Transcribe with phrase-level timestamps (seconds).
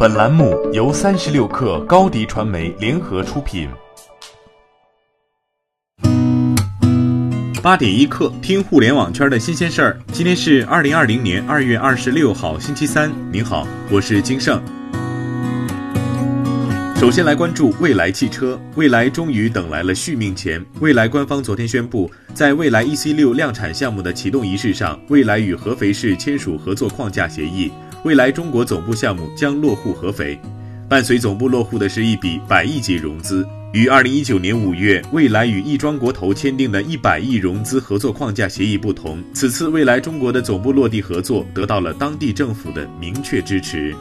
[0.00, 3.68] 本栏目由三十六氪高低传媒联合出品。
[7.60, 9.98] 八点一刻，听互联网圈的新鲜事儿。
[10.12, 13.10] 今天是二零二零年二月二十六号，星期三。
[13.32, 14.62] 您好，我是金盛。
[16.94, 20.64] 首先来关注蔚来汽车，蔚来终于等来了续命钱。
[20.78, 27.72] 蔚来官方昨天宣布，在蔚来 EC 六量产项目的启动仪式上，蔚来与合肥市签署合作框架协议，
[28.04, 30.38] 未来中国总部项目将落户合肥。
[30.88, 33.46] 伴随总部落户的是一笔百亿级融资。
[33.74, 43.94] 与二零一九年五月未来与亦庄国投签订的一百亿融资合作框架协议不同，此次未来中国的总部落地合作得到了当地政府的明确支持。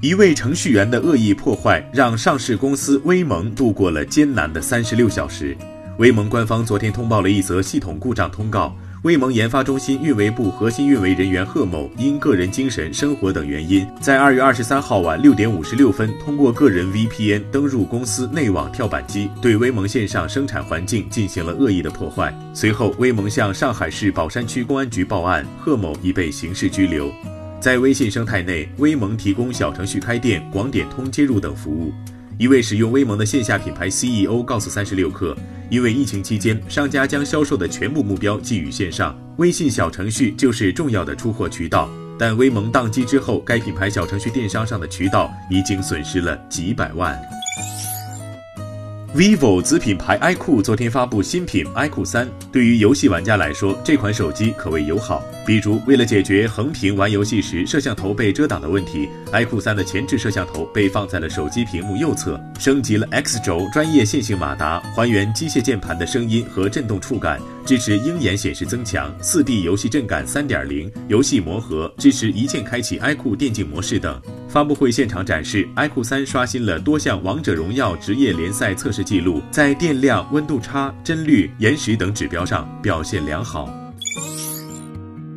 [0.00, 5.54] 一位程序员的恶意破坏，让上市公司威盟度过了艰难的三十六小时。
[5.98, 8.74] 威盟官方昨天通报了一则系统故障通告。
[9.02, 22.34] 威盟研发中心运维部核心运维人员贺某因个人精神、生活等原因，在二月二十三号晚六点五十六分，通过个人 VPN 登入公司内网跳板机，对威盟线上生产环境进行了恶意的破坏。
[22.52, 27.10] 随后，威盟向上海市宝山区公安局报案，贺某已被刑事拘留。
[27.58, 31.90] 在微信生态内，威盟提供小程序开店、广点通接入等服务。
[32.36, 35.34] 一位使用威盟的线下品牌 CEO 告诉三十六氪，
[35.70, 41.88] 因为疫情期间，商家将销售的全部目标寄予线上，微信小程序就是重要的出货渠道。
[42.18, 47.16] 但威盟宕机之后，该品牌小程序电商上的渠道已经损失了几百万。
[49.12, 55.20] Vivo 子品牌 iQOO 昨天发布新品 iQOO 三，对于游戏玩家来说，这款手机可谓友好。
[55.44, 74.22] 比如，为了解决横屏玩游戏时摄像头被遮挡的问题，iQOO 三的前置摄像头被放在了手机屏幕右侧，升级了 X 轴专业线性马达，还原机械键盘的声音和震动触感，支持鹰眼显示增强、四 D 游戏震感三点零、游戏魔盒，支持一键开启 iQOO 电竞模式等。
[74.50, 83.72] 发布会现场展示，iQOO 三刷新了多项王者荣耀职业联赛测试记录，在电量、温度差、帧率、延时等指标上表现良好。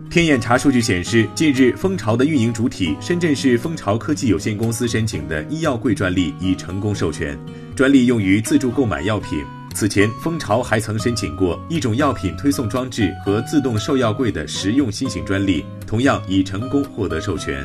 [0.09, 7.37] 天眼查数据显示，近日蜂巢的运营主体深圳市蜂巢科技有限公司申请的医药柜专利已成功授权，
[7.75, 9.43] 专利用于自助购买药品。
[9.75, 17.63] 此前，蜂巢还曾申请过一种药品推送装置和自动售药柜的实用新型专利，同样已成功获得授权。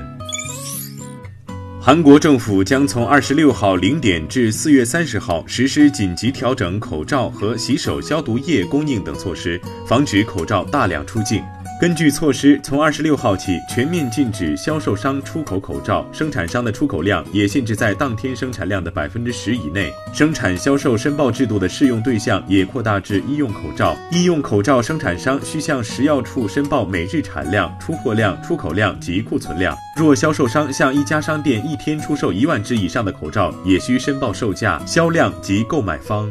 [1.81, 11.43] 韩国政府将从二十六号零点至四月三十号实施紧急调整口罩和洗手消毒液供应等措施，防止口罩大量出境。
[11.81, 19.93] 根据措施，从二十六号起全面禁止销售商出口口罩，生产商的出口量也限制在当天生产量的百分之十以内。
[20.13, 23.97] 生产销售申报制度的适用对象也扩大至医用口罩。
[24.11, 29.77] 医用口罩生产商需向食药处申报每日产量、出货量、出口量及库存量。
[29.95, 36.29] 若销售商向一家商店一天出售一万只以上的口罩，也需申报售价、销量及购买方。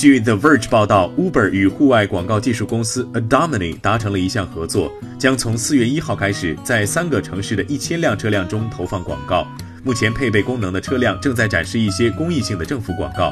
[0.00, 9.46] 据 The Verge 报道，Uber 与户外广告技术公司 Adomini 达成了一项合作，将从四月一号开始，在三个城市的一千辆车辆中投放广告。
[9.84, 13.30] 目前配备功能的车辆正在展示一些公益性的政府广告。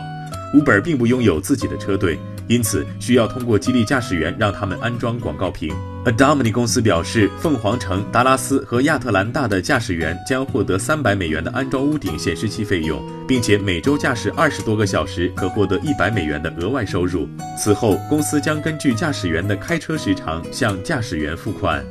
[0.53, 2.19] Uber 并不拥有自己的车队。
[2.49, 5.75] 因此，需要通过激励驾驶员让他们安装广告屏。
[6.05, 17.29] Adomini 公司表示，凤凰城、达拉斯和亚特兰大的驾驶员将获得三百美元的安装屋顶显示器费用，并且每周驾驶二十多个小时可获得一百美元的额外收入。
[17.59, 21.85] 此后，公司将根据驾驶员的开车时长向驾驶员付款。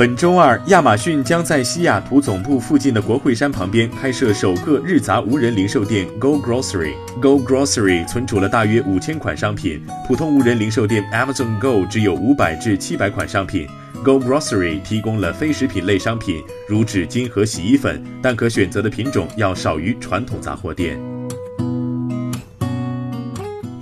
[0.00, 6.94] 本周二，亚马逊将在西雅图总部附近的国会山旁边开设首个日杂无人零售店 Go Grocery。
[7.20, 9.78] Go Grocery 存储了大约五千款商品，
[10.08, 13.68] 普通无人零售店 Amazon Go 只有五百至七百款商品。
[14.02, 20.98] Go Grocery 提供了非食品类商品，如纸巾和洗衣粉，但可选择的品种要少于传统杂货店。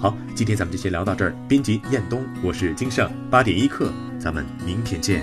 [0.00, 1.32] 好，今天咱们就先聊到这儿。
[1.48, 5.22] 编辑：彦东，我是金盛，八点一刻，咱们明天见。